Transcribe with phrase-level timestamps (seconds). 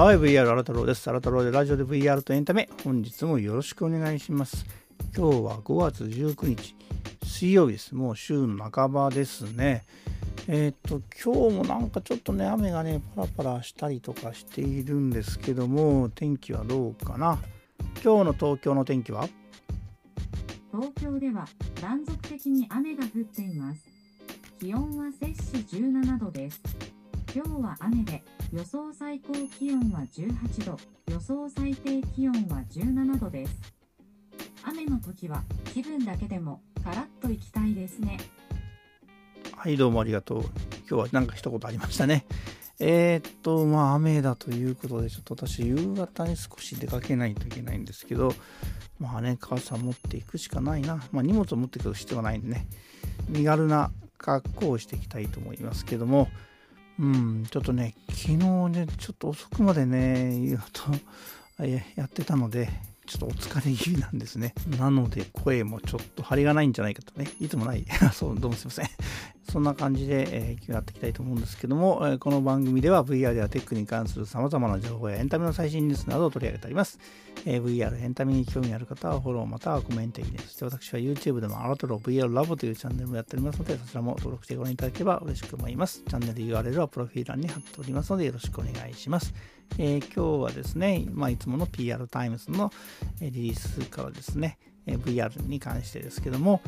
[0.00, 1.02] はい、VR 新太郎です。
[1.02, 4.64] 新太郎でラジオで VR とエンタメ、本日もよろしくお願いします。
[5.14, 6.74] 今日は5月19日、
[7.22, 7.94] 水曜日です。
[7.94, 9.84] もう週の半ばですね。
[10.48, 17.38] えーっと、今日もなんかちょっとね、雨がね、パラパラしたりとかしているんですけども、天気はどうかな？
[18.02, 19.28] 今日の東京の天気は？
[20.72, 21.46] 東京では
[21.78, 23.86] 断続的に雨が降っています。
[24.60, 26.62] 気温は摂氏17度です。
[27.34, 28.22] 今日は雨で、
[28.52, 33.56] 予想最高気温は18度、予想最低気温は17度です。
[34.64, 38.18] 雨の時は気分だけでもカラッと行きたいですね。
[39.54, 40.40] はい、どうもありがとう。
[40.40, 40.50] 今
[40.88, 42.26] 日はなんか一言ありましたね。
[42.80, 48.34] えーっと、まあ雨だということで、ちょっと私、夕方に少し出かけないといけないんですけど、
[48.98, 51.04] まあね、傘持っていくしかないな。
[51.12, 52.66] まあ荷物を持っていく必要はないんでね、
[53.28, 56.26] 身軽な格好をしていきたいと思いますけども、
[57.00, 62.68] うん、ちょっとね、昨日ね、ちょっと遅くまでね、やってたので、
[63.06, 64.52] ちょっとお疲れ気味なんですね。
[64.78, 67.86] なので、声もちょっと張りがないんじゃないかとね、いつもない。
[68.12, 68.88] そう、どうもすいません。
[69.50, 77.00] そんな感じで、えーやっていきたいと思うんですけども、えこの番組では VR やテックに関する様々な情報やエンタメの最新ニュースなどを取り上げております。
[77.44, 80.38] え VR、エンタメに興味ある方はフォローまたはコメントいいね。
[80.38, 86.04] そして私は YouTube でもアラトロ VR ラボというチャンネルもやっておりますので、そちらも登録してご覧いただければ嬉しく思います。
[86.08, 89.34] チャンネル URL はプロフィール欄に貼っておりますので、よろしくお願いします。
[89.78, 92.72] えー今日はですね、まあ、いつもの PR タイムズの
[93.20, 96.62] リリースからですね、え VR に関してですけども、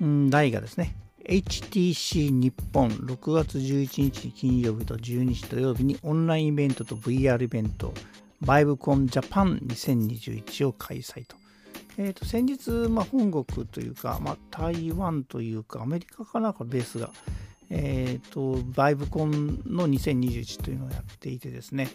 [0.00, 0.96] うん題がですね、
[1.28, 7.92] HTC 日本6月11日金曜日と12日土曜日にオンラインイベントと VR イベント
[8.44, 11.36] VIVECON Japan 2021を開催と。
[11.98, 17.10] えー、と先日、まあ、本国というか、まあ、台湾というかアメリカかなこれベースが、
[17.70, 21.88] えー、と ViveCon の2021というのをやっていてですね、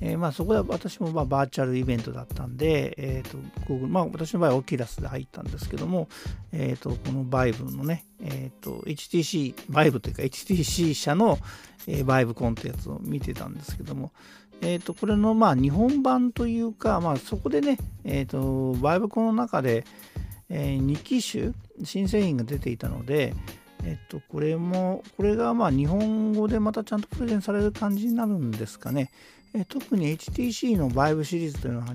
[0.00, 6.08] えーまあ、そこで私もまあバーチャルイベントだったんで、えーと Google まあ、私の場合はオキラスで入ったんですけども、
[6.52, 11.38] えー、とこの Vive のね、えー、と HTC、Vive というか HTC 社の、
[11.88, 14.12] えー、ViveCon ってやつを見てたんですけども、
[14.60, 18.38] えー、とこれのまあ日本版というか、まあ、そこでね、えー、と
[18.74, 19.84] ViveCon の中で、
[20.48, 21.52] え2機種
[21.84, 23.34] 新製品が出ていたので、
[23.86, 29.10] えっと、これも、これがまあ日本語でまたちゃんとプレゼンされる感じになるんですかね。
[29.54, 31.86] え特に HTC の Vive シリーズというのは、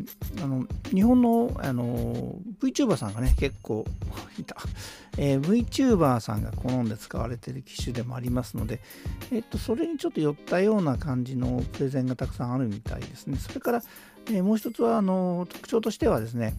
[0.42, 3.86] あの日本のあの VTuber さんがね、結構
[4.40, 4.56] いた、
[5.18, 8.80] えー VTuber さんが好んで使われている機種でもありますので、
[9.32, 13.38] えっと、それにちょっと寄ったような感じのプレゼンがたくさんあるみたいですね。
[13.38, 13.84] それから、
[14.28, 16.56] えーもう一つはあの特徴としてはですね、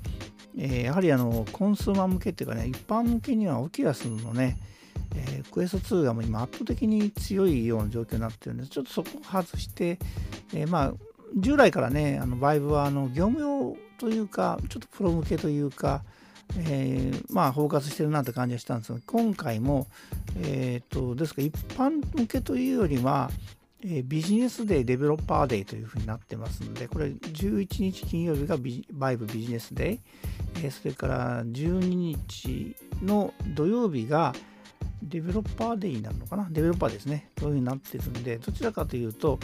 [0.59, 4.59] えーやはりあのコンスーマー向けっていうかね、一般向けにはオキラスのね、
[5.15, 8.71] えークエスト2がもう今圧倒的に強いような状況になってるんです。
[8.71, 9.99] ちょっとそこを外して、
[10.55, 10.95] えーまあ、
[11.37, 16.03] 従来からね、あのバイブはあの業務用というか、ちょっとプロ向けというか、
[16.59, 19.87] えーまあ、包括してるなって感じがしたんですが、今回も、
[20.41, 23.31] えーと、ですから一般向けというよりは、
[23.85, 29.99] えービジネスデー、デベロッパーデーというふうになってますので、これ11日金曜日がビ VIVE ビジネスデー、
[30.65, 34.35] えーそれから12日の土曜日が
[35.03, 36.49] デベロッパーデーになるのかな？
[36.51, 37.31] デベロッパーですね。
[37.39, 39.39] そういうふうになってるんで、どちらかというと、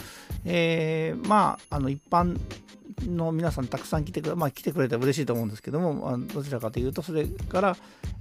[0.45, 2.39] えーまあ、あの一般
[3.07, 7.77] の皆さんたくさん来てくれ、まあ、来てくれたら嬉しいと思うんですけども、どちらかというと、それから、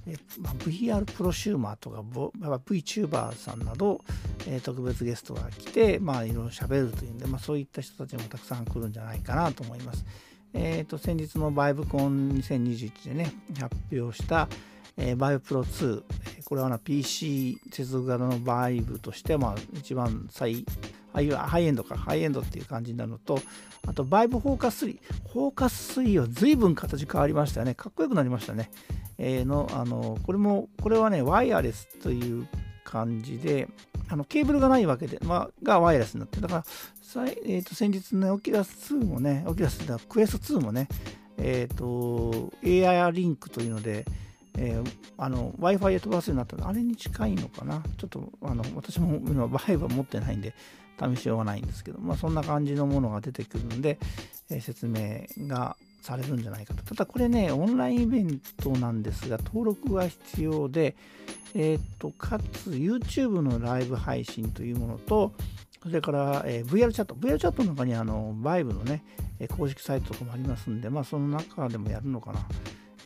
[0.05, 2.03] えまあ、VR プロシューマーとか、
[2.37, 4.01] まあ VTuber さんなど、
[4.47, 10.05] えー特別ゲストが来て、まあ、いろいろ喋るというんで、まあ、そういった人たちもたくさん来るんじゃないかなと思います。
[10.53, 14.47] えー、と先日の ViveCon2021 でね、発表した、
[14.97, 16.03] えー、Vive Pro 2、
[16.45, 20.65] これはな PC 接続型の Vive として、まあ、一番最
[21.13, 23.39] ああいハイエンドか、ハイエンドっていう感じになるのと、
[23.87, 24.99] あと Vive Focus 3、
[25.33, 27.73] Focus 3は随分形変わりましたよね。
[27.73, 28.69] かっこよくなりましたね。
[29.17, 32.47] えーの、あの、これも、これはね、ワイヤレスという
[32.83, 33.67] 感じで、
[34.09, 36.63] あのケーブルがないわけで、まあ、がワイヤレスになってだから、
[37.45, 40.87] えー、と先日のオキラス2もね、オキラスだクエスト2もね、
[41.37, 44.05] えっ、と、AI リンクというので、
[44.57, 50.53] えーあの Wi-Fi で飛ばすようになったのあれに近いのかなちょっとあの私も今 Vive は持ってないんで
[51.15, 53.97] 試しようがないんですけど、まあ、そんな感じのものが出てくるんで、
[54.49, 56.83] えー説明がされるんじゃないかと。
[56.83, 60.95] ただこれね、オンラインイベントなんですが、登録が必要で、
[61.53, 65.33] えーっと、かつ YouTube のライブ配信というものと、
[65.83, 67.13] それから、えー VR チャット。
[67.15, 69.03] VR チャットの中にあの Vive のね、
[69.57, 72.39] 公式サイトとかもありますんで、まあその中でもやるのかな。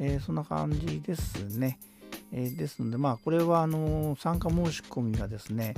[0.01, 1.79] えーそんな感じですね。
[2.33, 5.75] えーですので、まあこれはあの参加申し込みがですね、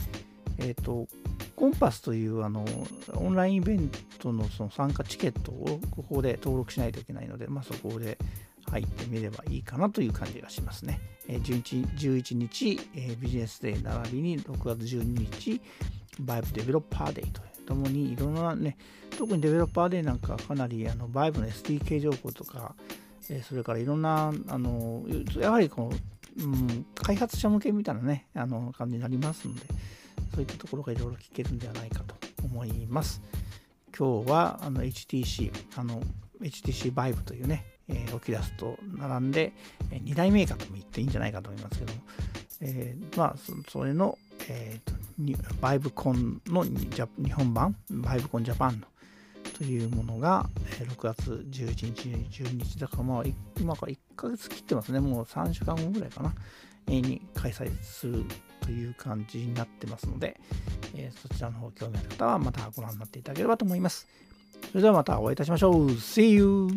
[0.58, 1.08] えっ、と、
[1.56, 2.66] コンパスというあの
[3.16, 8.18] オンラインイベントのその参加チケットをここで登録しないといけないので、まあ、そこで
[8.70, 11.00] 入ってみればいいかなという感じがしますね。
[11.28, 15.62] え、11, 11日、え、ビジネスデー並びに6月12日、
[16.20, 18.78] VIVE デベロッパーデーとともにいろんなね、
[19.18, 22.76] 特にデベロッパーデーなんかかなりあのバイブの SDK 情報とか、
[23.44, 25.04] それからいろんな、あの
[25.40, 25.92] やはりこ
[26.38, 29.62] の、うん、開発者向けみたいなね、あの感じになりますので、
[30.34, 33.22] そういったところがいろいろ聞けるんではないかと思います。
[33.98, 36.02] 今日はあの HTC、あの
[36.42, 39.54] HTC Vive というね、えー、オキュラスと並んで、
[39.92, 42.02] えー、2大メーカーとも言っていいんじゃないかと思いますけども、
[42.62, 44.18] えー、まあそそれの、
[44.50, 44.98] えーと、
[45.62, 48.88] VIVECON の日本版、 VIVECON Japan の
[49.58, 50.50] というものが、
[50.80, 53.24] え6月11日、12日だからまあ
[53.60, 56.34] 今から1ヶ月切ってますね、もう3週間後ぐらいかな、
[56.88, 58.26] えに開催する
[58.62, 60.40] という感じになってますので、
[60.96, 64.08] え、そちらの方興味ある方はまたご覧になっていただければと思います。
[64.70, 65.88] それではまたお会いいたしましょう。
[65.92, 66.68] See you!